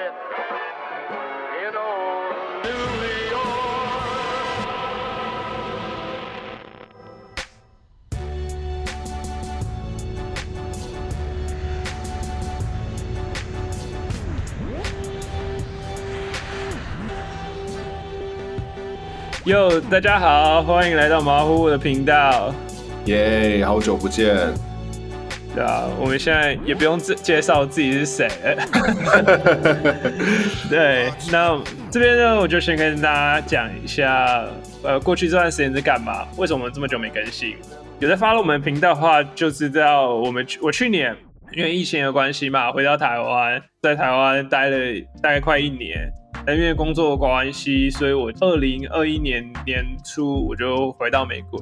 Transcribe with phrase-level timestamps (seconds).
[0.00, 0.14] met
[1.60, 2.32] in old
[2.64, 2.84] New
[3.32, 3.90] York.
[19.44, 22.54] 哟，大家好，欢迎来到马虎的频道。
[23.06, 24.69] 耶好久不见。
[25.54, 28.56] 对啊，我们现在也不用自介绍自己是谁了。
[30.70, 31.60] 对，那
[31.90, 34.46] 这边呢，我就先跟大家讲一下，
[34.84, 36.26] 呃，过去这段时间在干嘛？
[36.36, 37.56] 为什么这么久没更新？
[37.98, 41.16] 有在发了我们频道的话，就知道我们我去年
[41.52, 44.76] 因为疫情的关系嘛，回到台湾，在台湾待了
[45.20, 46.08] 大概快一年。
[46.46, 51.60] 但因为工作的关系，所以我二零二一年年初我就回到美国。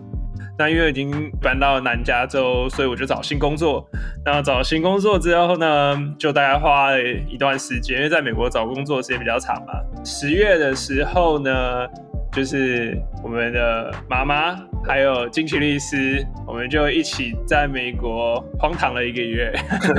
[0.58, 3.88] 那因为已经搬到南加州，所以我就找新工作。
[4.24, 9.72] 那找新工作之后呢，就大概花了一段时间，因为在美国找工作时间比较长嘛。
[10.04, 11.52] 十月的时候呢，
[12.32, 19.52] 就是我们的妈妈还有金奇律师，我们就一起在美国荒唐了一个月。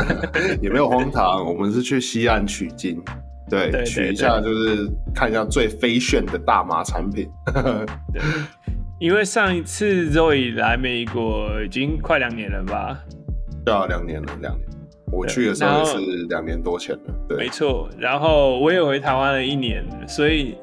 [0.61, 3.01] 也没有荒唐，我们是去西岸取经。
[3.49, 7.27] 对，取一下就是看一下最飞炫的大麻产品。
[8.13, 8.21] 对，
[8.99, 12.99] 因为上一次 Zoe 来美国已经快两年了吧？
[13.63, 14.67] 对啊，两年了，两年。
[15.09, 15.97] 我去的时候是
[16.27, 17.01] 两年多前了。
[17.29, 17.89] 对，没错。
[17.97, 20.57] 然后我也回台湾了一年，所以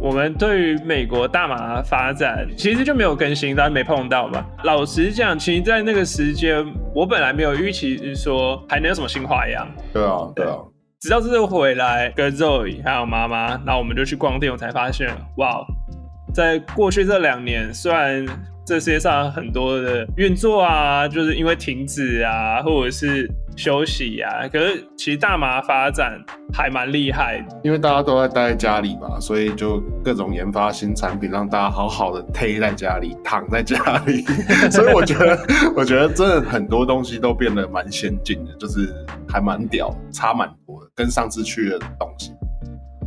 [0.00, 4.44] 我们对于美国大麻发展其实就没有更新，但没碰到嘛。
[4.64, 9.64] 老实讲，其实，在那个时间，我本来没有预期是说还能有什么新花样。
[9.92, 10.56] 对啊，对啊。
[11.00, 15.64] 直到这次回来跟 Zoe 还有妈妈，然后我们就去逛店，我才发现，哇，
[16.36, 18.22] 在过去这两年，虽然
[18.66, 23.26] 这世界上很多的运作啊，就是因为停止啊，或者是。
[23.58, 34.20] 休息啊，可是其实大麻发展还蛮厉害，因为大家都在待在家里嘛，所以就各种研发新产品，让大家好好的贴在家里，躺在家里。
[34.70, 35.38] 所以我觉得，
[35.74, 38.94] 我觉得真的很多东西都变得蛮先进的，就是
[39.26, 42.34] 还蛮屌，差蛮多的，跟上次去的东西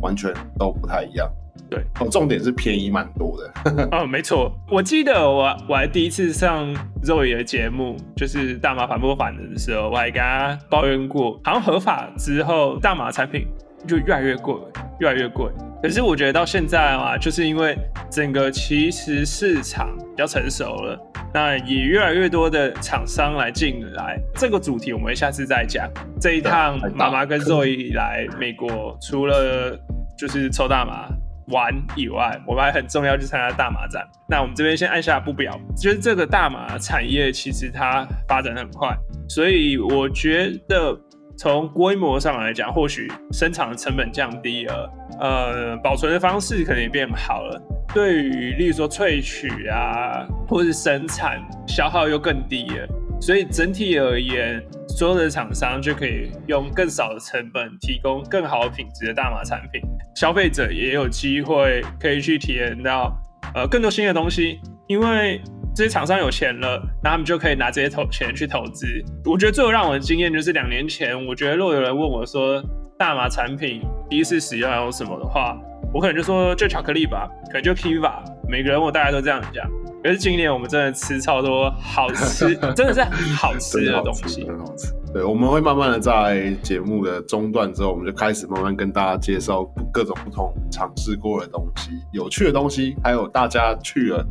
[0.02, 1.30] 完全都不太一样。
[1.68, 3.88] 对，哦，重点是便宜蛮多的。
[3.92, 13.46] 哦，没错，我记得我我还第一次上肉爷的节目，就是大麻反不反的时候，我还跟他抱怨过，好像合法之后，大麻产品
[13.86, 14.54] 就越来越贵，
[14.98, 15.46] 越来越贵。
[15.82, 17.74] 可是我觉得到现在啊，就是因为
[18.10, 20.98] 整个其实市场比较成熟了，
[21.32, 24.20] 那也越来越多的厂商来进来。
[24.34, 25.88] 这个主题我们下次再讲。
[26.20, 29.78] 这一趟妈妈跟肉爷来美国，除了
[30.18, 31.08] 就是抽大麻。
[31.50, 34.06] 玩以外，我们还很重要去参加大马展。
[34.28, 38.96] 那我们这边先按下不表，就是这个大马产业其实它发展很快，
[39.28, 40.98] 所以我觉得
[41.36, 47.60] 从规模上来讲，或许生产的成本降低了，呃，保存的方式可能也变好了。
[47.92, 52.88] 对于例如说萃取啊，或是生产消耗又更低了，
[53.20, 59.82] 所以整体而言，所有的厂商就可以用更少的成本提供更好品质的大麻产品。
[60.16, 63.12] 消费者也有机会可以去体验到
[63.54, 65.40] 呃更多新的东西，因为
[65.76, 68.86] 这些厂商有钱了，那他们就可以拿这些投钱去投资。
[69.26, 72.62] 我觉得最后让我的经验就是两年前，我觉得若有人问我说
[72.98, 75.56] 大麻产品第一次使用要用什么的话，
[75.92, 78.22] 我可能就说就巧克力吧，可能就 Kiva。
[78.48, 79.70] 每个人我大家都这样讲。
[80.02, 83.02] 可是今年我们真的吃超多好吃， 真的是
[83.34, 84.94] 好吃的东西，很好吃。
[85.12, 94.24] 对，我们会慢慢的在节目的中段之后，我们就开始慢慢跟大家介绍各种不同尝试过的东西、有趣的东西，还有大家去了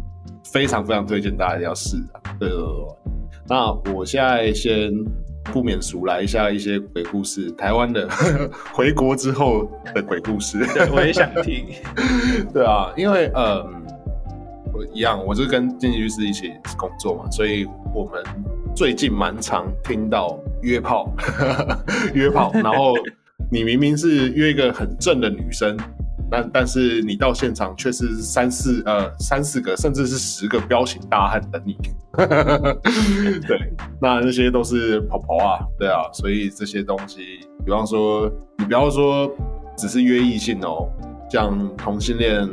[0.45, 2.19] 非常非常推荐大家要试的。
[2.39, 2.87] 对对对。
[3.47, 4.91] 那我现在先
[5.45, 8.07] 不免俗来一下一些鬼故事，台湾的
[8.71, 10.65] 回国之后的鬼故事。
[10.73, 11.65] 对，我也想听。
[12.53, 13.83] 对啊，因为嗯，
[14.83, 18.23] 一样，我是跟经济律师一起工作嘛，所以我们。
[18.75, 21.11] 最近蛮常听到约炮，
[22.13, 22.93] 约炮，然后
[23.51, 25.75] 你明明是约一个很正的女生，
[26.31, 31.75] 但但是你到现场却是三四呃三四个甚至是十个彪形大汉等你，
[32.15, 39.29] 对，那那些都是跑跑啊，对啊，所以这些东西，比方说你不要说
[39.75, 40.87] 只是约异性哦，
[41.29, 42.47] 像同性恋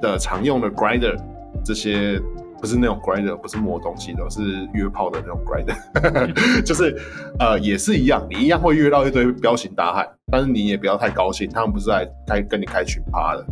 [0.00, 1.16] 的常用的 grinder
[1.64, 2.20] 这些。
[2.60, 4.40] 不是那种 grinder，不是摸东西的，是
[4.72, 5.76] 约炮的那种 grinder，
[6.64, 6.96] 就是
[7.38, 13.44] 呃也是一样，你一样会约到一堆彪形大汉，但是你也不要太高兴，他们不是来开跟你开群趴的，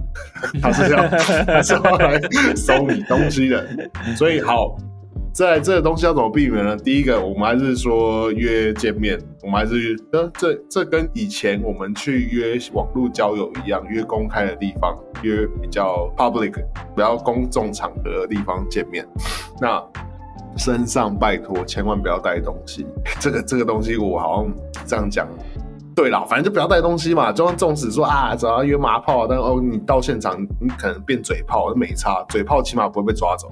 [0.62, 2.18] 他是要他是要来
[2.56, 3.66] 收你东西的，
[4.16, 4.78] 所以好，
[5.32, 6.76] 在这个东西要怎么避免呢？
[6.76, 16.52] 第一个，我们还是说约见面，我们还是呃，这这跟以前我们去约网络交友一样，约公开的地方，约比较 public、
[16.94, 19.06] 比较公众场合的地方见面。
[19.58, 19.82] 那
[20.58, 22.86] 身上拜托千万不要带东西，
[23.18, 24.54] 这个这个东西我好像
[24.86, 25.26] 这样讲。
[25.94, 27.30] 对啦，反正就不要带东西嘛。
[27.32, 32.24] 就算纵使说啊，只要约麻炮，但哦，你到现场你可能变嘴炮，没差。
[32.28, 33.48] 嘴炮起码不会被抓走，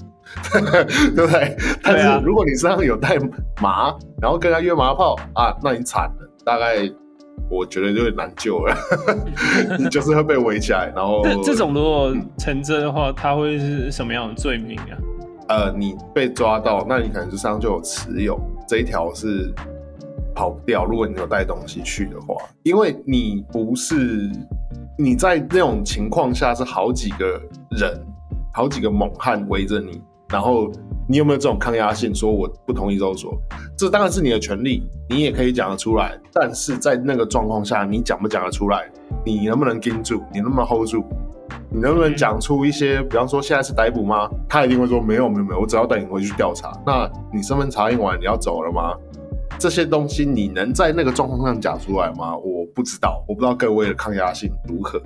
[1.14, 1.56] 对不对？
[1.82, 3.16] 但是如果你身上有带
[3.60, 6.76] 麻，然后跟他约麻炮啊，那你惨了，大概
[7.50, 8.74] 我觉得就会难救了。
[9.78, 14.96] 你 就是会被围起来，然后这 这种如果成真的话，他会是什么样的罪名啊？
[15.48, 19.52] 呃，你被抓到，那你可能就身上就有持有这一条是
[20.34, 20.84] 跑不掉。
[20.84, 24.30] 如果你有带东西去的话，因为你不是
[24.98, 27.40] 你在那种情况下是好几个
[27.70, 28.00] 人、
[28.52, 30.70] 好几个猛汉围着你，然后
[31.08, 32.14] 你有没有这种抗压性？
[32.14, 33.36] 说我不同意搜索，
[33.76, 36.18] 这当然是你的权利，你也可以讲得出来。
[36.32, 38.90] 但是在那个状况下，你讲不讲得出来？
[39.24, 40.22] 你能不能盯住？
[40.32, 41.04] 你能不能 hold 住？
[41.72, 44.28] 你能不能讲出一些，比方说现在是逮捕吗？
[44.48, 46.72] 他一定会说没有没有没有，我只要带你回去调查。
[46.86, 48.94] 那你身份查验完，你要走了吗？
[49.60, 52.34] 这些东西你能在那个状况上讲出来吗？
[52.38, 54.98] 我不知道，我不知道各位的抗压性如何。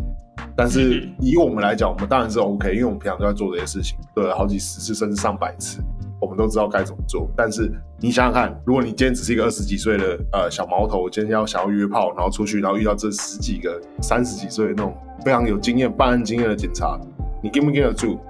[0.57, 5.83] 但是嗯以我们来讲，我们当然是 OK，因为我们平常都在做这些事情，对了好几十次甚至上百次，
[6.21, 7.29] 我们都知道该怎么做。
[7.37, 7.69] 但是
[7.99, 16.97] 你想想看，如果你今天只是一个二十几岁的呃小毛头，今天要想要约炮，然后出去，然后遇到这十几个三十几岁的那种非常有经验、办案经验的警察，
[17.43, 18.21] 你跟不跟得住？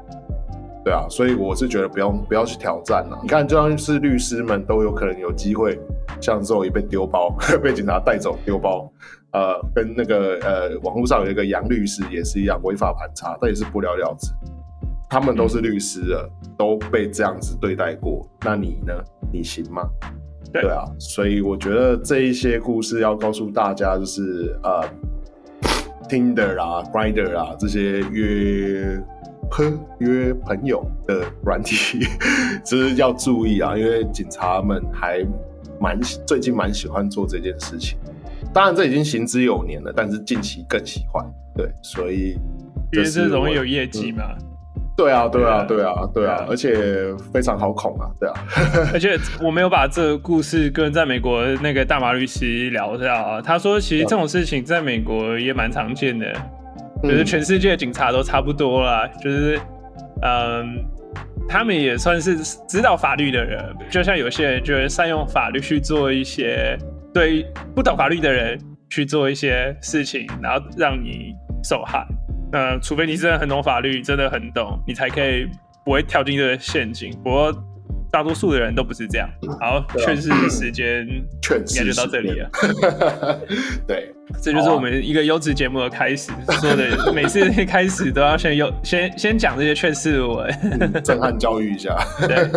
[0.82, 3.18] 对啊，所以我是觉得不用不要去挑战了。
[3.22, 5.80] 你看，就算是律师们都有可能有机会，
[6.20, 8.90] 像这种也被丢包， 被警察带走丢包。
[9.32, 14.30] 呃，跟那个呃网络上有一个杨律师也是一样，违法盘查，但也是不了了之。
[15.10, 18.94] 他们都是律师了，都被这样子对待过，那你呢？
[19.32, 19.82] 你行吗？
[20.52, 24.84] 对对啊，所以我觉得这一些故事要告诉大家，就是呃
[26.08, 29.02] ，Tinder 啊、Grinder 啊这些约
[29.50, 32.06] 朋约朋友的软体，
[32.64, 35.26] 就是要注意啊，因为警察们还
[35.80, 37.98] 蛮最近蛮喜欢做这件事情。
[38.52, 41.24] 当然，这已经行之有年了，但是近期更喜欢。
[41.56, 42.36] 对，所以
[42.92, 44.24] 因为是容易有业绩嘛。
[44.96, 48.34] 对啊，对啊，对啊对啊，而且非常好恐啊，对啊，
[48.94, 56.32] 而且我没有把这个故事跟在美国那个大马律师聊到啊，他说其实这种事情在美国也蛮常见的，
[57.02, 59.58] 嗯就是全世界警察都差不多啦，就是
[60.22, 60.84] 嗯，
[61.48, 62.36] 他们也算是
[62.68, 66.76] 知道法律的人，就像有些人就会善用法律去做一些
[67.12, 68.58] 对不懂法律的人
[68.90, 72.06] 去做一些事情，然后让你受害。
[72.52, 75.46] 那除非你真的很懂法律，真的很懂，你才可以
[75.84, 77.10] 不会跳进这个陷阱。
[77.22, 77.52] 不过
[78.14, 79.28] 大多数的人都不是这样。
[79.58, 81.04] 好，劝世时间
[81.42, 82.48] 劝应该就到这里了。
[83.88, 86.30] 对，这就是我们一个优质节目的开始。
[86.60, 90.48] 说的每次开始都要先有 先先讲这些劝世文。
[91.02, 91.98] 震撼教育一下。
[92.28, 92.48] 对，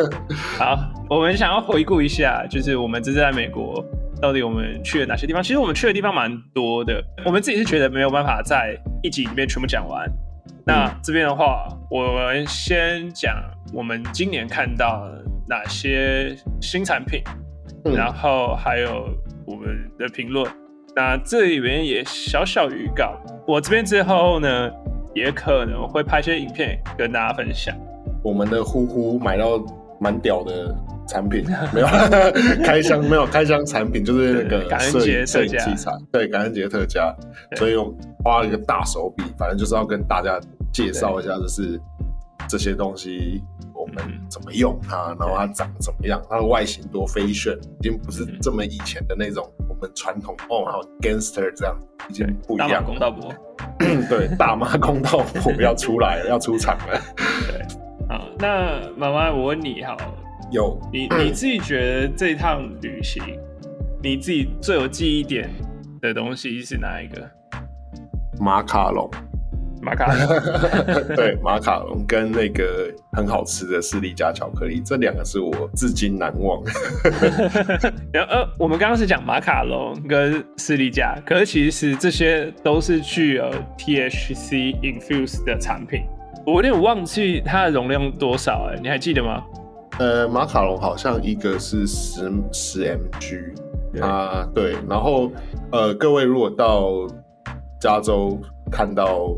[0.59, 0.77] 好，
[1.09, 3.83] 我们想要回顾一下，就是我们这次在美国
[4.21, 5.41] 到底我们去了哪些地方？
[5.41, 10.07] 其实我们去的地方蛮多的，我们自己是觉得没有办法在一集里面全部讲完。
[10.67, 13.35] 那这边的话，我们先讲
[13.73, 15.09] 我们今年看到
[15.47, 17.21] 哪些新产品，
[17.85, 17.93] 嗯。
[17.95, 19.09] 然后还有
[19.45, 20.45] 我们的评论。
[20.95, 24.71] 那这里面也小小预告，我这边之后呢，
[25.13, 27.75] 也可能会拍些影片跟大家分享。
[28.23, 29.63] 我们的呼呼买到
[29.99, 30.75] 蛮屌的
[31.07, 31.87] 产品， 没有
[32.63, 35.59] 开箱，没有开箱产品，就是那个感恩节特价。
[35.59, 37.15] 器材，对，感恩节特价，
[37.55, 40.39] 所以我花了一个大手笔，反正就是要跟大家
[40.73, 41.79] 介绍一下，就是
[42.49, 43.56] 这些东西我
[44.29, 51.77] 怎么用它，然后它长怎么样，它的外形多 fashion，已经不是嗯这么以前的那种我们传统哦，还有 gangster 这样，
[52.09, 52.83] 已经不一样。
[52.83, 53.33] 公道博。
[54.09, 57.01] 对，大妈公道婆要出来了， 要出场了。
[57.47, 57.65] 对
[58.09, 59.97] 好，那妈妈，我问你好，
[60.51, 63.21] 有你你自己觉得这趟旅行，
[64.01, 65.49] 你自己最有记忆点
[66.01, 67.29] 的东西是哪一个？
[68.39, 69.09] 马卡龙，
[69.87, 71.15] 马卡龙。
[71.15, 76.61] 对，马卡龙跟那个很好吃的士力架巧克力，这两个是我至今难忘。
[78.11, 86.01] 然 后呃，我们刚刚是讲马卡龙跟士力架，可是其实这些都是具有 THC infused 的产品。
[86.45, 89.41] 我有点忘记它的容量多少、哎，你还记得吗？
[89.99, 95.31] 呃，马卡龙好像一个是十十 mg 啊，对，然后
[95.71, 97.07] 呃，各位如果到
[97.79, 98.39] 加州
[98.71, 99.29] 看到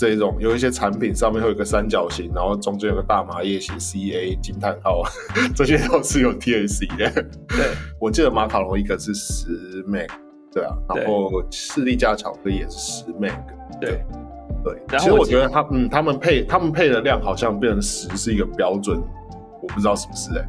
[0.00, 5.02] 这种有一些产品上面会有一个三角形，然后中间有个大麻叶写 CA 惊叹号，
[5.54, 7.10] 这些都是有 T A C 的。
[7.48, 7.66] 对，
[8.00, 10.08] 我记得马卡龙一个是十 meg，
[10.50, 13.34] 对啊，然后士力架巧克力也是十 meg，
[13.78, 14.02] 对
[14.64, 14.82] 对。
[14.88, 18.98] 然后其实我觉得他嗯，他们配他们配的量好像变成十是一个标准，
[19.60, 20.48] 我不知道是不是哎、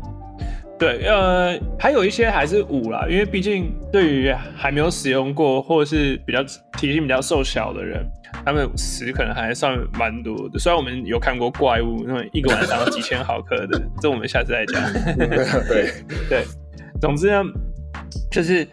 [0.82, 6.44] 对，呃，还有一些还是五啦，因为毕竟对于还没有使用过或者是比较
[6.80, 8.04] 体型比较瘦小的人，
[8.44, 10.58] 他们十可能还算蛮多的。
[10.58, 14.82] 虽然我们有看过怪物那种一个晚上几千毫克的， 这我们下次再讲。
[15.68, 15.92] 对，
[16.28, 16.46] 对，
[17.00, 17.44] 总之呢，
[18.32, 18.68] 就是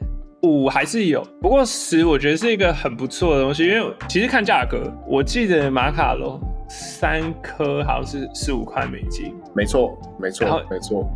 [0.44, 11.06] 五还是有，不过十我觉得是一个很不错的东西，因为其实看价格，我记得马卡龙三颗好像是十五块美金，没错，没错，没错，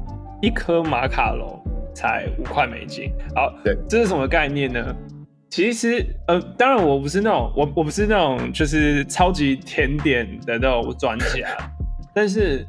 [0.43, 1.59] 一颗马卡龙
[1.95, 3.11] 才五块美金。
[3.35, 4.95] 好，对，这是什么概念呢？
[5.49, 11.47] 其实，呃，当然我不是那种我我不是那种就是超级甜点的那种专家，
[12.15, 12.67] 但是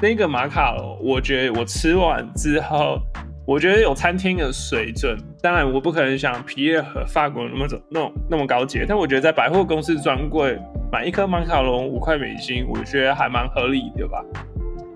[0.00, 3.00] 那个马卡龙，我觉得我吃完之后，
[3.46, 5.18] 我觉得有餐厅的水准。
[5.42, 10.58] 当然，我不可能像皮耶和法国那么种那种那么高级，但我觉得在百货公司专柜
[10.92, 14.22] 买一颗马卡龙五块美金，我觉得还蛮合理的吧。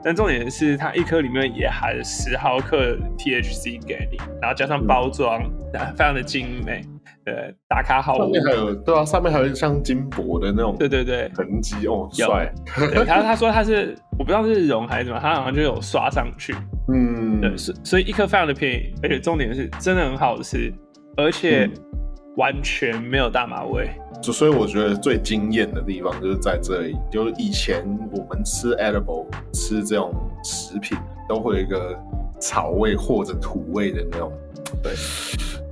[0.04, 5.40] 但重点是，它一颗里面也含十毫克 THC 给你，然后加上包装，
[5.75, 6.82] 啊 非常的精美，
[7.25, 8.18] 对，打卡好物。
[8.18, 12.52] 上面还有对啊，上面还有像金箔的那种对对对，痕迹哦，有帅，
[12.94, 16.54] 对他他说他是我不知道是绒还是什么，他好像就有刷上去，
[16.92, 20.73] 嗯，对，所所以一颗非常的便宜，而且重点是真的很好吃，
[21.16, 21.92] 而且嗯
[22.37, 23.91] 完全没有大麻味。
[24.23, 30.97] 就所以我觉得最惊艳的地方就是在这里，就是以前我们吃 edible 吃这种食品
[31.29, 31.99] 都会有一个
[32.39, 34.33] 草味或者土味的那种，
[34.81, 34.93] 对，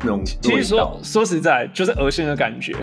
[0.00, 0.98] 那种其实说。
[1.02, 2.74] 说实在，就是恶心的感觉。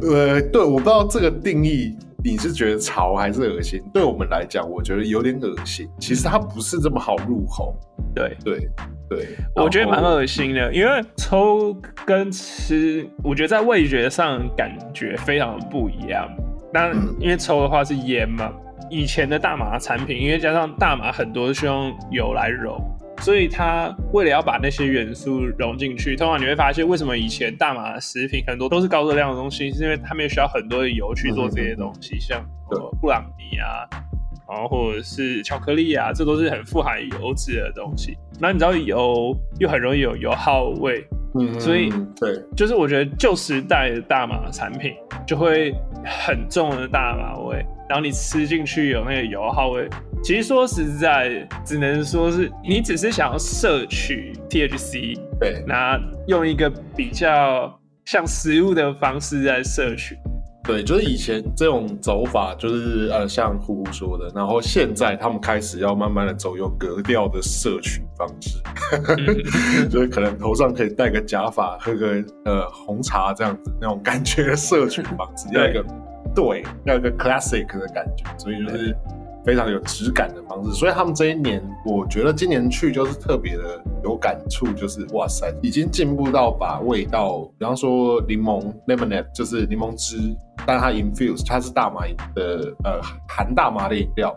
[0.00, 3.82] 呃，对，我不知道这个定义你是觉得潮还是恶心？
[3.92, 5.86] 对我们来讲，我觉得有点恶心。
[6.00, 7.76] 其实它不是这么好入口，
[8.14, 8.66] 对，对
[9.10, 11.76] 对，我觉得蛮恶心的，因为抽
[12.06, 16.26] 跟吃，我觉得在味觉上感觉非常的不一样。
[16.72, 18.50] 那嗯因为抽的话是烟嘛，
[18.88, 22.80] 以前的大麻产品，因为加上大麻很多是用油来揉，
[23.20, 32.44] 所以它为了要把那些元素融进去，通常你会发现为什么以前大麻的食品很多都是高热量的东西，是因为他们需要很多的油去做这些东西，像
[33.00, 33.88] 布朗尼啊，
[34.48, 38.16] 然后或者是巧克力啊，这都是很富含油脂的东西。
[38.38, 41.02] 那你知道油又很容易有油耗味，
[41.38, 41.88] 嗯，所以
[42.20, 44.92] 对，就是我觉得旧时代的大麻产品
[45.26, 45.72] 就会
[46.04, 49.88] 很重的大麻味，然后你吃进去有那个油耗味。
[50.22, 60.16] 其实说实在，只能说是你只是想要摄取 THC，对，那用一个比较像食物的方式在摄取。
[60.66, 68.58] 对，就是以前这种走法，就是呃，像呼呼说的，然后现在他们开始要慢慢的走有格调的摄取方式，
[69.90, 75.84] 就是可能头上可以戴个假发，喝个呃红茶这样子那种感觉的摄取方式，要一个
[76.34, 78.96] 对，要一个 classic 的感觉，所以就是
[79.44, 80.72] 非常有质感的方式。
[80.72, 90.16] 所以他们这一年，我觉得今年去就是特别的有感触，就是哇塞，已经进步到把味道，比方说柠檬 lemonade 就是柠檬汁，
[90.66, 92.02] 但它 infuse 它是大麻
[92.34, 94.36] 的呃含大麻的饮料，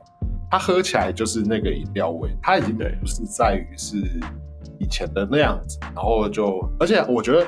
[0.52, 3.98] 它喝起来就是那个饮料味，它已经对不是在于是
[4.80, 7.46] 以前的那样子，然后就而且我觉得。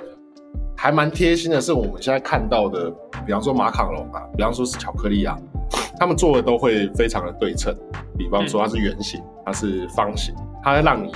[0.82, 2.90] 还蛮贴心的是，我们现在看到的，
[3.30, 5.38] 比方说马卡龙啊，比方说是巧克力啊，
[6.00, 7.72] 他们做的都会非常的对称。
[8.18, 10.34] 比方说它是圆形，它是方形，
[10.64, 11.12] 它会让你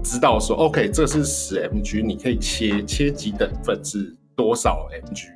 [0.00, 5.26] 知道说，OK，这是十 mg，你可以切切几等份是多少 mg，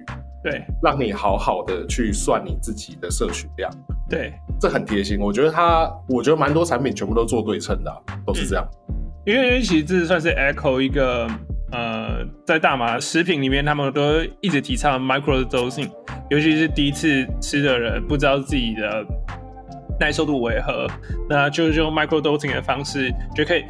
[0.45, 3.69] 对让你好好的去算你自己的摄取量，
[4.09, 5.19] 对，这很贴心。
[5.19, 8.65] 我觉得它，我觉得蛮多产品全部都做对称的啊、都是这样。
[9.27, 11.29] 因为因为其实这算是 echo 一个
[11.73, 15.89] 呃，在大麻食品里面，他们都一直提倡 micro dosing，
[16.29, 19.05] 尤其是第一次吃的人不知道自己的
[20.01, 20.87] 耐受度为何，
[21.29, 23.63] 那就是用 micro dosing 的方式，就可以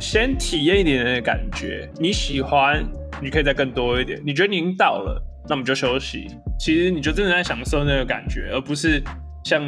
[0.00, 1.88] 先体验一点点的感觉。
[2.00, 2.84] 你喜欢，
[3.22, 6.26] 你可以再更多一点；你觉得你已经到了，那我们就休息。
[6.58, 9.02] 其实你就真的在享受那个感觉，而不是
[9.44, 9.62] 像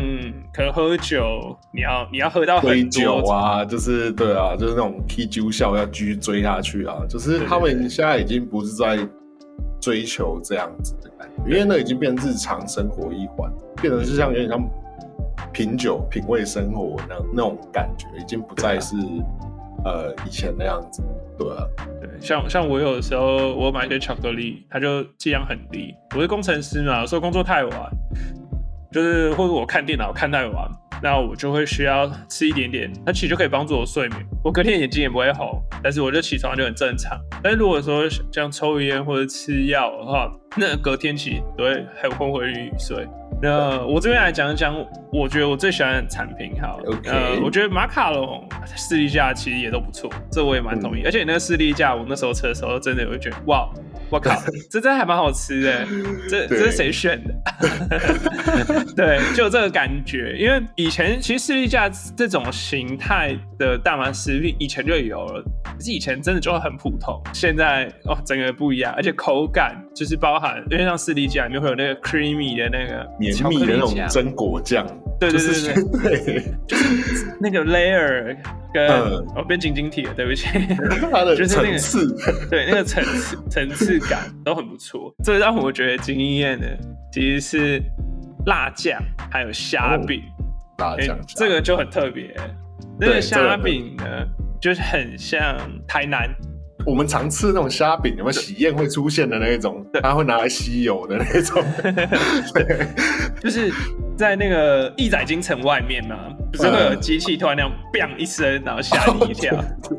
[0.54, 8.98] 可能喝酒，你要你要喝到追很多酒啊，就是对啊，就是那种 K 酒笑要继续追下去啊，就是他们现在已经不是在
[9.78, 14.66] 追求这样子的感觉，因为那已经变成日常生活一环，变成是像有点像
[15.52, 18.96] 品酒、品味生活那那种感觉，已经不再是
[19.84, 21.02] 呃以前那样子，
[21.38, 21.66] 对啊，
[22.00, 25.94] 对，像像我有的时候我买一些巧克力，它就剂量很低。
[26.16, 27.90] 我是工程师嘛，有时候工作太晚，
[28.96, 30.66] 就是或者我看电脑看太晚，
[31.02, 34.26] 那我就会需要吃一点点，它其实就可以帮助我睡眠。
[34.42, 37.14] 我隔天眼睛也不会红，但是我就起床就很正常。
[37.42, 43.06] 但是如果说像抽烟或者吃药的话，那隔天起都会很昏昏欲睡。
[43.42, 44.74] 那我这边来讲一讲，
[45.12, 46.96] 我觉得我最喜欢的产品好了。
[46.96, 51.02] OK 呃，我觉得马卡龙、士力架其实也都不错，这我也蛮同意。
[51.04, 53.68] 而且那个士力架，我那时候吃的时候，真的有觉得哇，
[54.08, 54.34] 我靠，
[54.70, 55.86] 这真的还蛮好吃的。
[56.28, 57.34] 这对这是谁选的？
[58.96, 60.36] 对，就有这个感觉。
[60.38, 67.20] 因为以前其实士力架这种形态的大麻食品以前就有了，可是以前真的就很普通。
[67.32, 74.86] 现在哦，整个不一样，而且口感就是包含，因为像士力架里面会有那个 creamy 的那个绵密的那种酱榛果酱，
[75.18, 76.42] 对对就是对对，
[77.40, 78.36] 那个 layer
[78.76, 80.46] 跟、嗯哦变晶晶体了，对不起。
[81.10, 82.16] 它的 就是那个层次，
[82.50, 85.14] 对，那个层次层次感都很不错。
[85.24, 86.78] 这让我觉得惊艳的
[87.10, 87.82] 其实是
[88.44, 92.34] 辣酱还有虾饼，诶辣酱这个就很特别。
[93.00, 94.04] 那个虾饼呢，
[94.60, 96.28] 就是很像台南，
[96.84, 100.02] 我们常吃那种虾饼，有没有喜宴会出现的那种对？
[100.02, 101.62] 它会拿来吸油的那种。
[102.54, 102.86] 对，
[103.40, 103.72] 就是
[104.16, 106.16] 在那个义载金城外面嘛，
[106.56, 109.54] 不是会有机器突然那样 “bang” 一声，然后吓你一跳，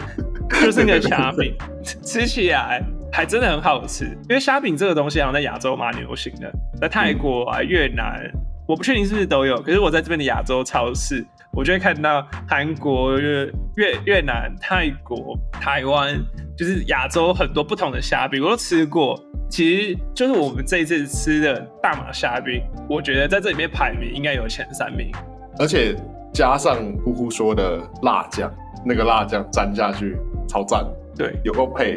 [0.62, 1.56] 就是那个虾饼，
[2.04, 4.06] 吃起来还真的很好吃。
[4.30, 8.20] 因为虾饼这个东西好像在亚洲蛮流行的，在泰国啊、越南，
[8.68, 13.46] 我不确定是不是都有，可是我在这边的亚洲超市，我就会看到韩国、越
[13.76, 16.18] 越越南、泰国、台湾，
[16.58, 19.20] 就是亚洲很多不同的虾饼，我都吃过。
[19.50, 25.10] 其实就是我们这一次吃的大马虾饼，我觉得在这里面排名应该有前三名。
[25.58, 25.96] 而且
[26.38, 28.48] 加上呼呼说的辣酱，
[28.86, 30.16] 那个辣酱沾下去
[30.48, 31.96] 超赞，对，有够配。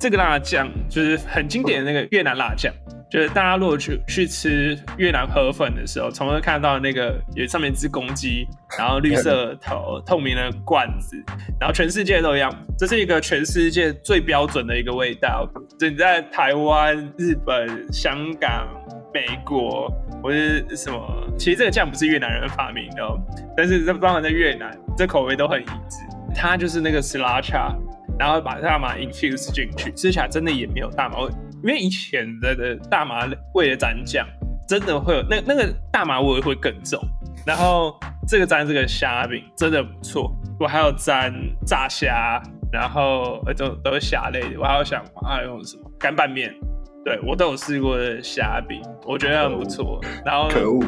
[0.00, 2.74] 这个辣酱就是很经典的那个越南辣酱，
[3.08, 11.16] 就是大家如果去去吃越南河粉的时候，从会看到那个有上面一只公鸡，然后绿色头、透明的罐子，
[11.60, 15.48] 然后全世界都一样，这是一个全世界最标准的一个味道。
[15.78, 18.66] 就你在台湾、日本、香港、
[19.12, 19.90] 美国
[20.22, 21.00] 或是什么，
[21.38, 23.02] 其实这个酱不是越南人发明的、
[23.56, 25.98] 但是这当然在越南，这口味都很一致。
[26.34, 27.74] 它就是那个 sriracha，
[28.18, 31.30] 然后把大麻 infuse 进去，吃起来真的也没有大麻味，
[31.64, 34.26] 因为以前的的大麻味的蘸酱
[34.68, 37.00] 真的会有那那个大麻味会更重。
[37.46, 40.30] 然后这个蘸这个虾饼真的不错，
[40.60, 41.32] 我还有蘸
[41.64, 46.54] 炸虾，然后呃都都是虾类的，我还有想还有用什么干拌面。
[47.04, 49.98] 对我都有试过的虾饼，我觉得很不错。
[50.26, 50.80] 然后可恶，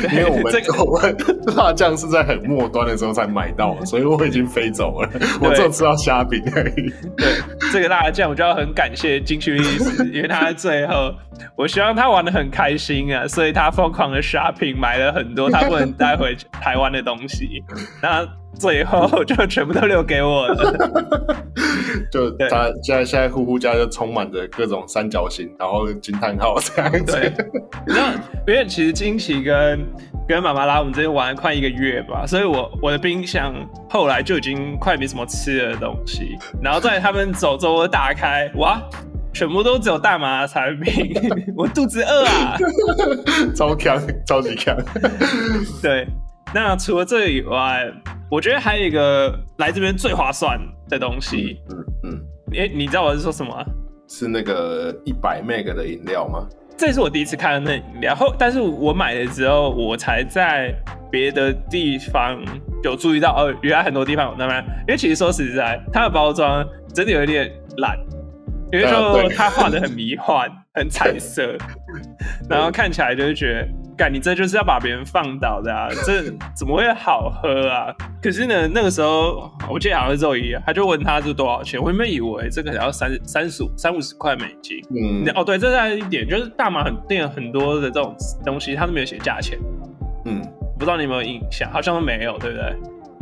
[0.00, 1.16] 对因为我们 这个我们
[1.56, 5.10] 辣酱是在很末端的时候才买到的，所以我已经飞走了。
[5.40, 6.92] 我只有吃到虾饼而已。
[7.16, 7.26] 对
[7.72, 11.12] 这个辣酱，我就要很感谢金曲律师，因为他在最后，
[11.56, 17.64] 我希望他玩的很开心啊，所以他疯狂的 shopping 买了很多他不能带回台湾的东西，
[18.00, 18.24] 那
[18.58, 21.36] 最后就全部都留给我了。
[22.10, 27.12] 就对他现在现在呼呼家就充满着各种三角形，然后惊叹号这样子。
[27.12, 27.32] 对，
[27.86, 28.06] 你知道，
[28.46, 29.80] 因为其实惊奇跟
[30.28, 33.54] 跟妈妈拉我们这边玩了快一个月吧，所以我我的冰箱
[33.88, 38.80] 后来就已经快没什么吃的东西，然后在他们走之后，我打开，哇，
[39.32, 41.14] 全部都只有大麻的产品，
[41.56, 42.56] 我肚子饿啊！
[43.54, 44.76] 超强，超级强。
[45.82, 46.06] 对，
[46.54, 47.84] 那除了这个以外，
[48.30, 52.20] 我觉得还有一个来这边最划算的东西，嗯嗯，
[52.52, 53.64] 诶、你知道我是说什么吗？
[54.08, 56.46] 是那个一百 meg 的饮料吗？
[56.78, 60.74] 这是我第一次看到那饮料，后但是我买了之后，我才在
[61.10, 62.38] 别的地方
[62.84, 64.54] 有注意到，哦，原来很多地方有那么，
[64.86, 67.98] 因为其实说实在，它的包装真的有一点烂，
[68.72, 71.56] 因为啊说对它画的很迷幻、很彩色，
[72.48, 76.22] 然后看起来就是觉得，干你这就是要把别人放倒的啊，这
[76.54, 77.94] 怎么会好喝啊？
[78.22, 84.78] 可是呢，那个时候我记得好像是周一，他就问他是多少钱，我原本以为这个要三三十五三五十块美金。
[84.90, 89.58] 嗯，哦，对，这是一点，就是大麻很店很多的这种东西，他都没有写价钱，
[90.26, 90.42] 嗯，
[90.78, 91.70] 不知道你有没有印象？
[91.72, 92.76] 好像都没有，对不对？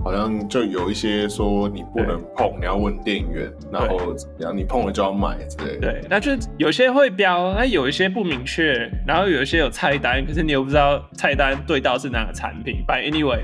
[0.05, 5.81] 好像就有一些说你不能碰，你要问店员，然后怎么样，你碰了就要买之类的。
[5.81, 12.85] 对，那就有些会标，那有一些不明确，然后有一些有菜单，可是你又不知道菜单对到是哪个产品。
[12.87, 13.41] 反正 anyway，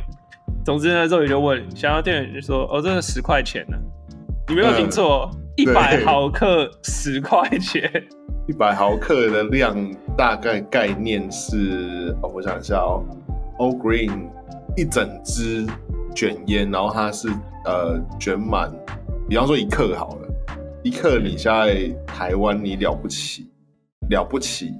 [0.62, 3.78] 总之呢，周宇就问，想要店员就说，哦，这个十块钱呢，
[4.46, 7.90] 你没有听错，一百、对毫克十块钱。
[8.46, 9.74] 一百毫克的量
[10.16, 13.02] 大概概念是，哦，我想一下哦
[13.58, 14.28] ，All Green
[14.76, 15.66] 一整支
[16.14, 17.28] 卷烟，然后它是
[17.64, 18.70] 呃卷满，
[19.28, 20.28] 比方说一克好了，
[20.82, 23.50] 一克你现在台湾你了不起，
[24.10, 24.74] 了不起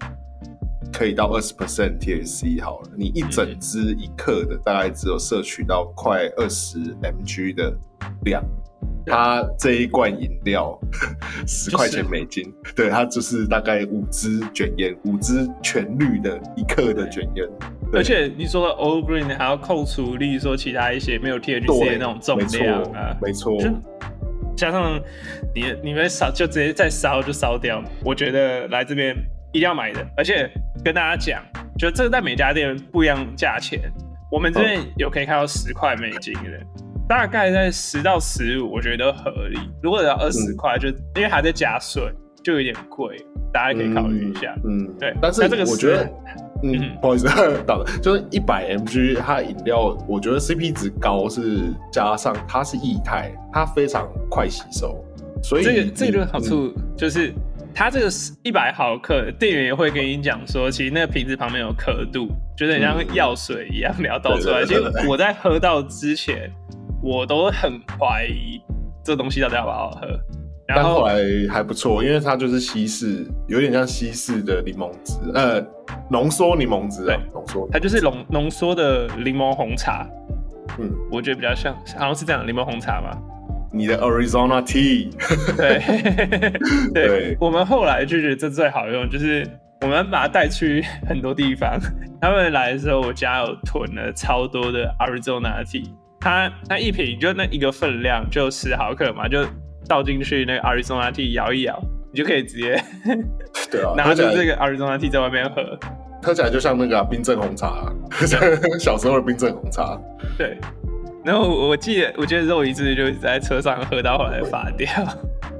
[0.92, 7.72] 可以到二十 percent THC 好了，你一整支一克的大概只有摄取到快二十 mg 的
[8.24, 8.44] 量。
[9.06, 10.78] 它这一罐饮料
[11.46, 17.48] 十块钱美金，对，它就是大概五支卷烟，五支全绿的一克的卷烟。
[17.90, 23.68] 对而且你说的 All Green 还要扣除，例如说其他一些没有 THC 的那种重量啊，没错，就
[24.56, 25.00] 加上
[25.54, 29.16] 你你们烧就直接再烧就烧掉，我觉得来这边
[29.52, 30.50] 一定要买的，而且
[30.84, 31.42] 跟大家讲，
[31.78, 33.80] 就这个在每家店不一样价钱，
[34.30, 36.40] 我们这边有可以看到十块美金的。
[37.08, 39.58] 大概在十到十五，我觉得合理。
[39.82, 42.04] 如果要二十块，就因为还在加税，
[42.44, 43.16] 就有点贵，
[43.52, 44.54] 大家可以考虑一下。
[44.64, 46.08] 嗯，对但是那这个是我觉得，
[46.62, 47.26] 嗯嗯，不好意思，
[47.66, 55.02] 打的，就是一百 mg 它饮料，我觉得 CP 值高是加上它是液态，它非常快吸收，
[55.42, 57.32] 所以这个这个好处就是，
[57.74, 58.08] 它这个
[58.42, 64.64] 一百毫克，店员也会跟你讲说，其实那个瓶子旁边有刻度，就是很像药水一样，你要倒出来。
[64.64, 66.50] 其实我在喝到之前，
[67.02, 68.60] 我都很怀疑
[69.02, 70.08] 这东西到底好不好喝。
[70.74, 75.64] 然后但后来还不错，因为它就是西式，有点像西式的柠檬汁，呃，
[76.10, 80.06] 浓缩柠檬汁啊对，浓缩，它就是浓浓缩的柠檬红茶，
[80.78, 83.16] 嗯，我觉得比较像，好像是这样，柠檬红茶吧。
[83.72, 85.10] 你的 Arizona Tea，
[85.56, 85.80] 对。
[86.92, 89.46] 对对，我们后来就觉得这最好用，就是
[89.82, 91.78] 我们把它带去很多地方。
[92.20, 99.44] 他们来的时候，我家有囤了超多的 Arizona Tea，它那一瓶就那一个分量就十毫克嘛，就
[99.90, 101.76] 倒进去那个 Arizona Tea 摇一摇，
[102.12, 102.80] 你就可以直接
[103.72, 105.76] 对啊，拿着这个 Arizona Tea 在外面喝。
[106.22, 107.92] 喝起来就像那个啊冰镇红茶啊，
[108.78, 109.98] 小时候的冰镇红茶，
[110.38, 110.56] 对，
[111.24, 114.88] 然后我我记得，我记得肉一次就在车上喝到后来发掉。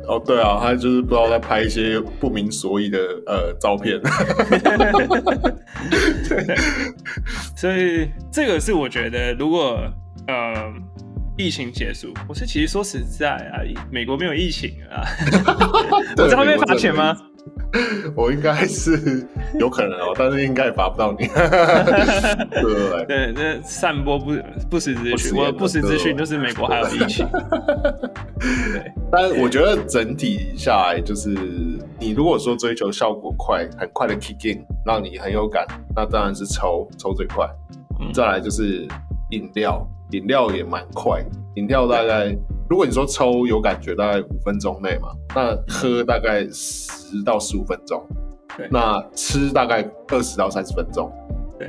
[0.07, 4.01] 哦，对啊，他就是不知道在拍一些不明所以的呃照片，
[6.29, 6.57] 对。
[7.57, 9.81] 所以这个是我觉得，如果
[10.29, 10.73] 呃
[11.41, 15.03] 疫情结束，我是其实说实在啊，美国没有疫情啊，
[16.19, 17.17] 我在后面罚钱吗？
[18.17, 19.27] 我应该是
[19.59, 21.27] 有可能哦， 但是应该也罚不到你。
[21.29, 24.33] 对 对对，对，那散播不
[24.69, 27.27] 不实资讯，我不实资讯就是美国还有疫情。
[27.31, 31.31] 对，但是我觉得整体下来，就是
[31.99, 35.65] 你如果说追求效果快、很快的 kick in，让你很有感，
[35.97, 37.49] 那当然是抽抽最快。
[38.01, 38.89] 嗯再来就是
[39.31, 41.25] 饮料，饮料也蛮快，
[41.57, 42.37] 饮料大概
[42.69, 48.03] 如果你说抽有感觉，大概五分钟内嘛，那喝大概十到十五分钟。
[48.57, 51.11] 对，那吃大概二十到三十分钟，
[51.59, 51.69] 对，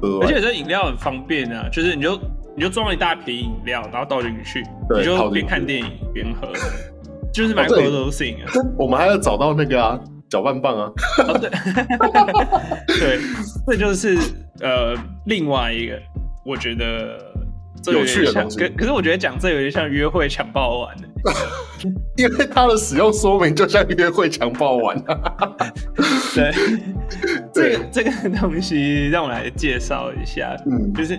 [0.00, 0.10] 对。
[0.10, 0.28] 不对？
[0.28, 2.18] 而且这饮料很方便啊，就是你就
[2.56, 6.48] 你就装了一大瓶饮料，然后倒进去，对你就边看电影边喝，
[7.34, 8.52] 就是买哦对 dosing 啊。
[8.78, 10.92] 我们还要找到那个啊搅拌棒啊，
[11.26, 11.50] 哦，对，
[12.98, 13.18] 对，
[13.66, 14.16] 这就是
[14.60, 14.94] 呃
[15.26, 15.98] 另外一个，
[16.46, 17.31] 我觉得
[17.82, 21.08] 这有趣，的东西可可是我觉得讲这有点像约会抢爆丸的，
[22.16, 25.56] 因为它的使用说明就像约会强暴丸啊。
[26.34, 26.52] 对，
[27.52, 31.18] 这对个这个东西让我来介绍一下，嗯就是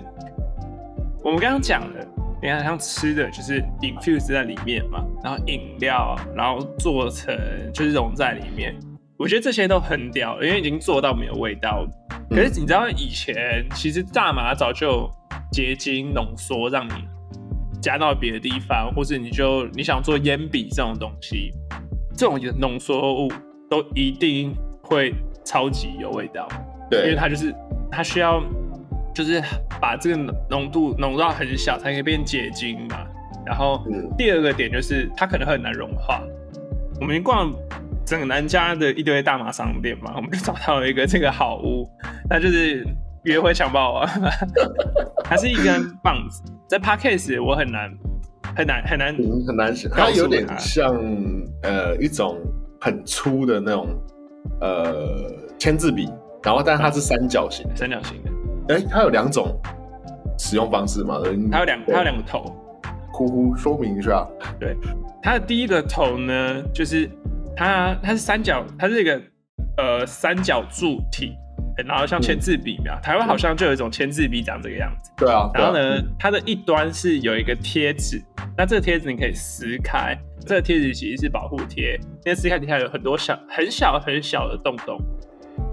[1.22, 2.06] 我们刚刚讲的，
[2.42, 7.36] 你看像吃的就是 infuse 在里面嘛，然后饮料，然后做成
[7.72, 8.74] 就是融在里面。
[9.16, 11.86] 我觉得这些都很屌，因为已经做到没有味道。
[12.28, 15.10] 可是你知道以前其实大麻早就有
[15.54, 16.92] 结晶浓缩，让你
[17.80, 21.52] 加到别的地方，或是你就你想做烟笔这种东西，
[22.16, 23.32] 这种浓缩物
[23.70, 25.14] 都一定会
[25.44, 26.48] 超级有味道。
[26.90, 27.54] 对因为，它就是
[27.88, 28.42] 它需要
[29.14, 29.40] 就是
[29.80, 33.06] 把这个浓度浓到很小才可以变结晶嘛。
[33.46, 36.20] 然后嗯第二个点就是它可能很难融化。
[37.00, 37.52] 我们逛
[38.04, 41.88] 整个南加的一堆大麻商店嘛，我们就找到了一个这个好屋，
[42.28, 42.84] 那就是
[43.24, 44.10] 约会强暴啊，
[45.24, 47.90] 它是一根棒子，在 Parkcase 我很难
[48.56, 50.94] 很难很难嗯很难它有点像
[51.62, 52.38] 呃一种
[52.80, 53.88] 很粗的那种
[54.60, 56.08] 呃签字笔，
[56.42, 57.66] 然后但它是三角形。
[57.74, 59.58] 三角形的，哎、它有两种
[60.38, 61.18] 使用方式嘛？
[61.50, 62.54] 它有两它有两个头，
[63.12, 64.26] 呼呼说明一下。
[64.60, 64.76] 对，
[65.22, 67.10] 它的第一个头呢，就是
[67.56, 69.20] 它它是三角，它是一个
[69.78, 71.32] 呃三角柱体，
[71.86, 75.10] 然后像签字笔一样，台湾好像就有一种签字笔长这个样子。
[75.16, 78.22] 对啊，然后呢，它的一端是有一个贴纸，
[78.56, 84.98] 那这个贴纸你可以撕开，这个贴纸其实是保护贴，因为撕开底下有很多小很小很小的洞洞。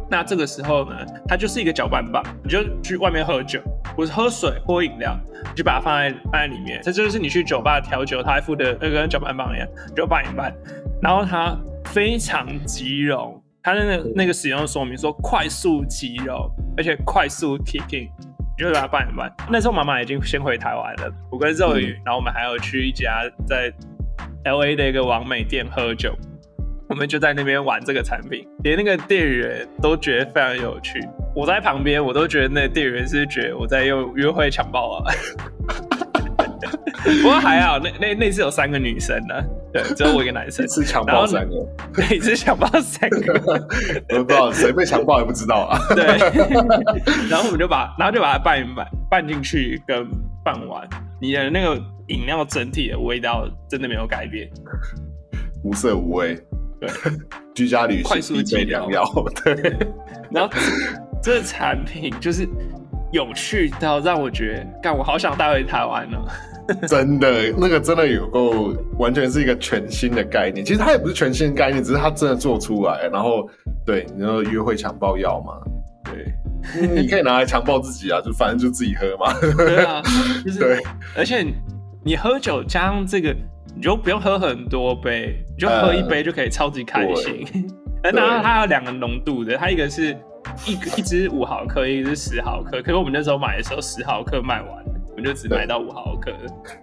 [0.10, 3.62] 那这个时候呢，它就是一个搅拌棒，你就去外面喝酒，
[3.96, 6.82] 或是喝水或饮料，你就把它放在放在里面。
[6.84, 10.54] 这就是你去酒吧调酒，它还附的那个跟搅拌棒一样，就拌一拌，
[11.02, 18.10] 然后它非常即溶，它的那那个使用说明说快速肌肉，而且快速 kicking，
[18.58, 19.32] 你就把它拌一拌。
[19.52, 23.72] 那时候妈妈已经先回台湾了，我跟肉宇，然后我们还有去一家在
[24.46, 26.12] L A 的一个完美店喝酒，
[26.90, 31.00] 我们就在那边玩这个产品，连那个店员都觉得非常有趣。
[31.36, 35.14] 我在旁边，我都觉得那店员是觉得我在用约会强暴啊。
[37.04, 39.36] 不过还好，那那那次有三个女生呢，
[39.74, 40.68] 对，只有我一个男生一。
[40.72, 41.56] 次 强暴三个，
[41.94, 43.34] 对，一次强暴三个，
[44.10, 45.80] 我都不知道谁被强暴也不知道啊。
[45.96, 46.06] 对。
[47.30, 50.08] 然后我们就把，然后就把它拌一拌，拌进去跟
[50.44, 50.88] 拌完，
[51.20, 54.50] 你的那个饮料整体的味道真的没有改变。
[55.64, 56.36] 无色无味，
[56.80, 56.90] 对，
[57.54, 59.26] 居家旅行必备速治疗良药。
[59.44, 59.76] 对，
[60.32, 60.54] 然后
[61.22, 62.48] 这个产品就是
[63.12, 66.26] 有趣到让我觉得，干，我好想带回台湾哦。
[66.88, 70.66] 真的那个真的有够，完全是一个全新的概念。
[70.66, 73.10] 其实它也不是全新的概念，只是它真的做出来。
[73.12, 73.50] 然后，
[73.86, 75.54] 对，你说约会强暴药嘛，
[76.06, 79.34] 对，你可以拿来强暴自己啊，就反正就自己喝嘛。
[79.58, 80.02] 对啊，
[80.46, 80.80] 就是，对，
[81.16, 81.46] 而且
[82.04, 83.36] 你喝酒加上这个，
[83.76, 87.46] 你就不用喝很多杯，你就喝一杯就可以超级开心。
[88.04, 90.18] 而然后它有两个浓度的，它一个是
[90.66, 92.82] 一个一支五毫克，一个是十毫克。
[92.82, 94.81] 可是我们那时候买的时候十毫克卖完了，
[95.12, 96.32] 我们就只买到五毫克。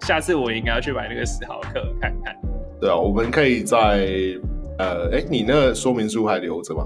[0.03, 2.37] 下次我应该要去买那个十毫克看看。
[2.81, 4.07] 对啊，我们可以在
[4.79, 6.85] 呃，哎，你那说明书还留着吗？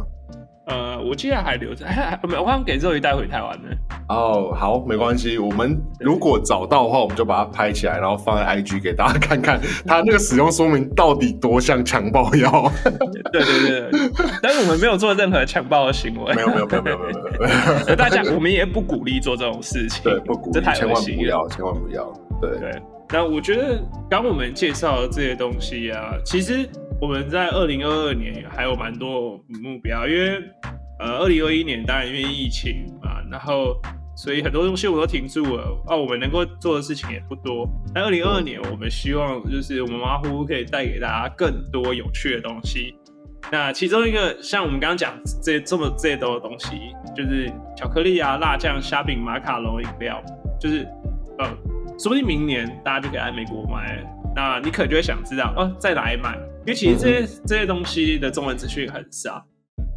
[0.67, 1.85] 呃，我记得还留着，
[2.23, 3.69] 没有，我好像给肉鱼带回台湾呢。
[4.09, 5.37] 哦，好，没关系。
[5.37, 12.71] 我们如果找到的话，我们就把它拍起来，然后放在 IG 给大家看看，它那个使用说明到底多像强暴药。
[13.33, 16.33] 对对对对，但是我们没有做任何强暴的行为。
[16.35, 20.05] 没有没有没有没有没有没有，大家我们也不鼓励做这种事情。
[20.05, 21.23] 对，不鼓励，这太千万恶心了。
[21.23, 22.13] 不要，千万不要。
[22.41, 26.69] 对，对，那我觉得刚我们介绍的这些东西啊，其实
[27.03, 30.41] 我们在二零二二年还有蛮多目标，因为
[31.01, 33.77] 呃，二零二一年当然因为疫情嘛，然后
[34.15, 37.69] 所以很多东西我都停住了啊，我们能够做的事情也不多。
[37.93, 42.95] 那二零二二年，我们希望就是我们马虎虎可以带给大家更多有趣的东西。
[43.51, 45.13] 那其中一个像我们刚刚讲
[45.43, 46.77] 这这么这些多的东西，
[47.17, 50.23] 就是巧克力啊、辣酱、虾饼、马卡龙、饮料，
[50.61, 50.87] 就是
[51.41, 51.49] 呃，
[51.99, 54.01] 说不定明年大家就可以来美国买。
[54.37, 56.39] 那你可能就会想知道，哦，在哪里买？
[56.65, 59.45] 因为其实这些这些东西的中文资讯很少。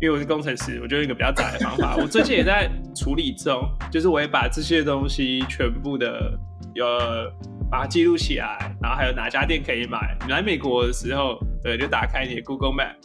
[0.01, 1.95] 因为我是工程师，我就用一个比较窄的方法。
[2.01, 6.37] 我最近也在处理中，就是我也把这些东西全部的
[6.75, 7.31] 呃
[7.71, 10.17] 把它记录起来，然后还有哪家店可以买。
[10.25, 12.95] 你来美国的时候，对，就打开你的 Google Map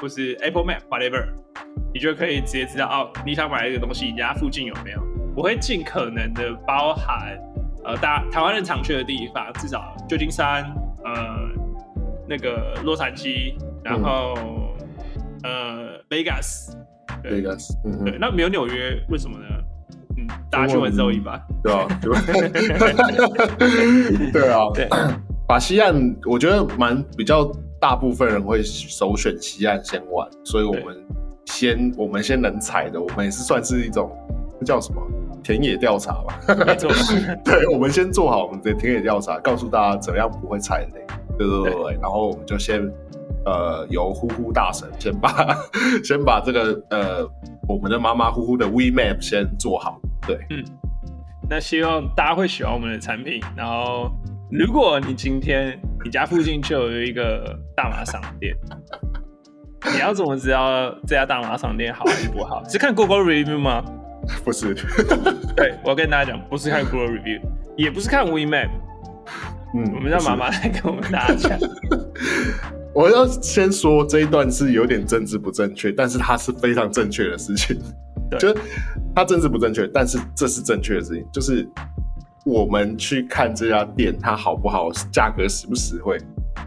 [0.00, 1.24] 或是 Apple Map whatever，
[1.94, 5.00] 你就可以直接知道哦，你想买这个东西，你家附近有没有？
[5.36, 7.38] 我会尽可能的包含
[7.84, 10.64] 呃大台湾人常去的地方，至少旧金山，
[11.04, 11.48] 呃，
[12.30, 14.34] 那个洛杉矶，然后、
[15.42, 16.72] 呃 Vegas，
[17.24, 19.46] 对 Vegas，嗯对，那没有纽约，为什么呢？
[20.16, 21.44] 嗯，大家去问周一吧。
[21.60, 22.12] 对啊，对
[24.30, 24.88] 对啊，对，
[25.48, 25.92] 把西岸
[26.24, 31.04] 我觉得蛮比较大部分人会首选西岸先玩，所以我们
[31.46, 34.08] 先我们先能踩的，我们也是算是一种
[34.64, 35.02] 叫什么
[35.42, 36.38] 田野调查吧。
[37.44, 41.04] 对，我们先做好我们的田野调查，告诉大家怎样不会踩雷。
[41.46, 42.82] 对对对对，然后我们就先
[43.44, 45.56] 呃由呼呼大神先把
[46.04, 47.28] 先把这个呃
[47.68, 50.00] 我们的马马虎虎的 We Map 先做好。
[50.26, 50.64] 对，嗯
[51.48, 53.40] 那希望大家会喜欢我们的产品。
[53.56, 54.08] 然后，
[54.52, 58.54] 如果你今天你家附近就有一个大麻商店，
[59.92, 62.62] 你要怎么知道这家大麻商店好还是不好？
[62.68, 63.82] 是看 Google Review 吗？
[64.44, 64.74] 不是，
[65.56, 67.40] 对，我要跟大家讲，不是看 Google Review，
[67.76, 68.68] 也不是看 We Map，
[69.74, 71.58] 嗯，我们让妈妈来跟我们大家讲。
[72.92, 77.78] 我要先说这一段是有点政治不正确，但是它是非常正确的事情。
[78.28, 78.56] 对就是
[79.14, 81.24] 它政治不正确，但是这是正确的事情。
[81.32, 81.68] 就是
[82.44, 86.18] 我们去看这家店它好不好，价格实不实惠，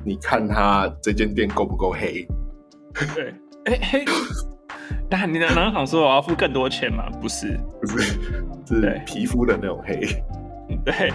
[0.05, 2.25] 你看它这间店够不够黑。
[3.15, 3.33] 对，
[3.65, 4.05] 哎嘿，
[5.09, 7.09] 但你能能想说我要付更多钱吗？
[7.21, 8.13] 不是，不是，
[8.67, 9.99] 是对皮肤的那种黑。
[10.85, 11.11] 对，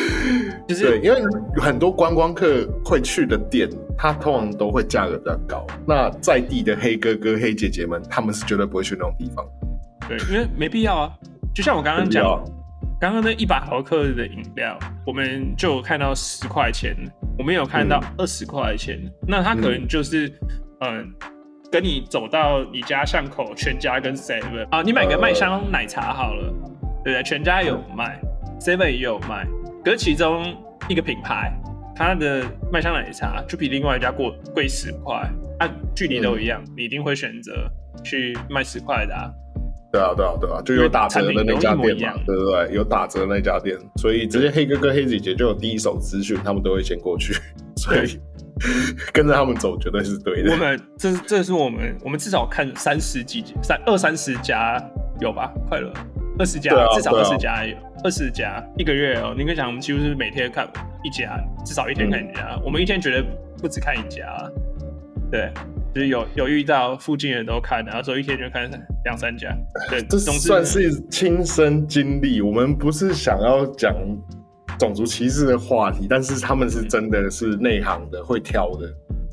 [0.66, 1.22] 就是对，因为
[1.56, 5.66] 很多观光客会去的店，它通常都会价格比较高。
[5.86, 9.46] 那在地的黑哥哥、黑姐姐们，他们是绝对不会去那种地方。
[10.08, 11.12] 对，因为没必要啊。
[11.54, 12.24] 就像我刚刚讲
[13.00, 16.96] 刚刚那一百毫克的饮料，我们就有看到十块钱，
[17.38, 20.32] 我们有看到二十块钱，那它可能就是
[20.80, 21.12] 嗯。
[21.70, 26.52] 跟你走到你家巷口，全家跟 Seven 啊，你买个麦香奶茶好了，
[27.02, 27.22] 对不对？
[27.22, 28.20] 全家有卖
[28.60, 29.46] ，Seven 也有卖，
[29.84, 30.54] 可是其中
[30.88, 31.52] 一个品牌，
[31.94, 35.14] 它的麦香奶茶就比另外一家过贵十块，
[35.58, 37.68] 啊，距离都一样，你一定会选择
[38.04, 39.30] 去卖十块的啊。
[39.92, 42.74] 对啊，对啊，对啊，就有打折的那家店嘛对不对？
[42.74, 47.34] 有打折那家店，所以直接黑哥跟黑姐姐就有第一手资讯，他们都会先过去，
[47.76, 48.18] 所以
[49.12, 50.52] 跟着他们走绝对是对的。
[50.52, 54.82] 我们这这是我们我们至少看三十几三二三十家
[55.20, 55.52] 有吧？
[55.68, 55.92] 快乐
[56.38, 59.34] 二十家，至少二十家有二十家一个月哦。
[59.36, 60.66] 你可以想，我们几乎是每天看
[61.04, 62.54] 一家，至少一天看一家。
[62.54, 63.24] 嗯我们一天绝对
[63.58, 64.50] 不止看一家啊，
[65.30, 65.50] 对。
[65.94, 68.66] 就是有有遇到附近人都看，然后说一天就看
[69.04, 69.54] 两三家，
[69.90, 72.40] 对，这总之算是亲身经历。
[72.40, 73.94] 我们不是想要讲
[74.78, 78.90] 种族歧视的话题，但是他们是真的是内行的，会挑的，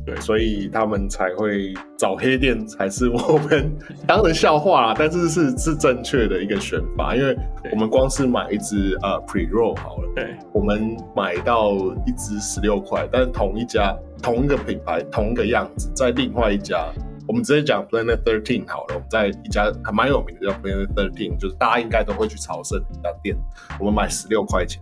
[0.09, 3.71] 对所以他们才会找黑店，才是我们
[4.07, 7.37] 当然笑话啦，但是是是正确的一个选法，因为
[7.71, 10.09] 我们光是买一支呃 pre roll 好了。
[10.15, 11.73] 对我们买到
[12.05, 16.87] 一支十六块，但是同一家、同一个品牌、同一个样子，在另外一家，
[17.27, 18.95] 我们直接讲 Planet Thirteen 好了。
[18.95, 23.37] 我们在一家还蛮有名的叫 Planet Thirteen，就是大家应该都会去朝圣的一家店，
[23.79, 24.81] 我们买十六块钱。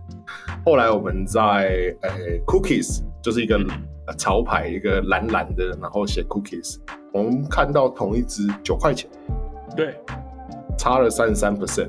[0.64, 2.10] 后来我们在呃
[2.46, 3.64] Cookies，就是一个呃
[4.16, 6.76] 潮牌，一个蓝蓝的，然后写 Cookies，
[7.12, 9.10] 我们看到同一支九块钱，
[9.76, 9.94] 对，
[10.78, 11.88] 差了三十三 percent。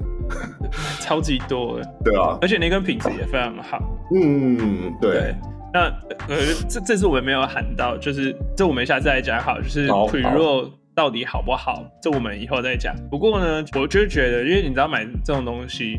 [0.99, 3.79] 超级多的，对啊，而且那根品质也非常好。
[4.13, 5.11] 嗯，对。
[5.11, 5.35] 对，
[5.73, 5.85] 那
[6.27, 6.37] 呃，
[6.69, 12.95] 这这次我们没有喊到，就是这我们下次再讲好，就是好 pre roll 到底好不好，这我们以后再讲。
[13.09, 15.97] 不过呢，我就觉得，因为你知道买这种东西，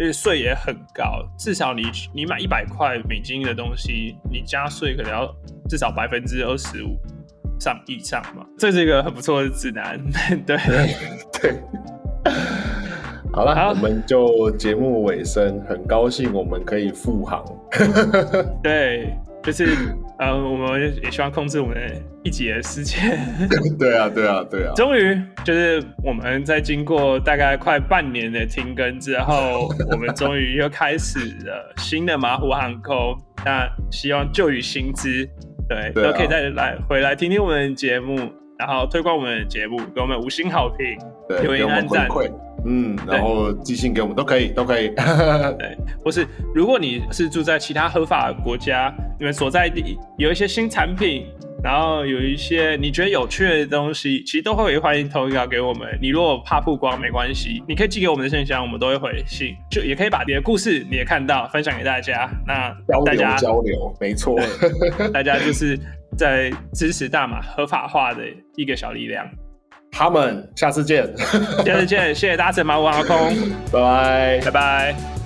[0.00, 1.82] 因为税也很高，至少你
[2.14, 5.30] 你买一百块美金的东西，你加税可能要
[5.68, 6.98] 至少百分之二十五
[7.60, 10.00] 上以上嘛，这是一个很不错的指南。
[10.46, 10.56] 对，
[11.38, 11.60] 对。
[13.30, 17.44] 好了，好我们就节目尾声，很高兴我们可以复航。
[18.64, 19.76] 对，就是
[20.18, 21.76] 呃，我们也希望控制我们
[22.22, 23.18] 一集的时间。
[23.78, 24.72] 对啊，对啊，对啊。
[24.74, 33.16] 终于，就是我们在经过大概快半年的停更之后，我们终于又开始了新的马虎航空。
[33.44, 35.26] 那希望旧与新知，
[35.66, 38.16] 对，对啊都可以再来回来听听我们的节目，
[38.58, 42.06] 然后推广我们的节目，给我们五星好评，对，留言按赞。
[42.66, 44.88] 嗯，然后寄信给我们都可以，都可以。
[45.58, 51.26] 对，或是如果你是住在其他合法的国家，你们所在地有一些新产品，
[51.62, 55.86] 然后有一些你觉得有趣的东西，其实都会欢迎投稿给我们。
[56.00, 59.54] 你如果怕曝光没关系，你可以寄给我们的信箱，我们都会回信。
[59.70, 62.30] 就也可以把你的故事你也看到，分享给大家。
[62.46, 64.38] 那大家交流，没错。
[65.12, 65.78] 大家就是
[66.16, 68.22] 在支持大马合法化的
[68.56, 69.26] 一个小力量。
[69.92, 71.04] 他们下次见，
[71.64, 73.16] 下次见，谢谢大家，乘马五阿空，
[73.72, 74.50] 拜 拜拜。
[74.50, 75.19] 拜。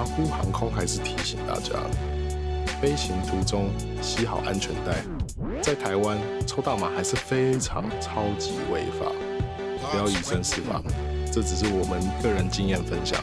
[0.00, 1.74] 马虎航空还是提醒大家，
[2.80, 3.68] 飞行途中
[4.00, 4.96] 系好安全带。
[5.60, 9.12] 在台湾抽大麻还是非常超级违法，
[9.90, 10.80] 不要以身试法。
[11.30, 13.22] 这只是我们个人经验分享，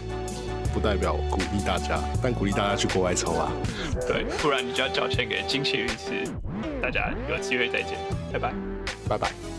[0.72, 3.52] 不代表鼓励大家，但鼓励大家去国外抽啊。
[4.08, 6.32] 对，不然你就要交钱给金奇律师。
[6.80, 7.98] 大家有机会再见，
[8.32, 8.54] 拜拜。
[9.10, 9.57] 拜拜。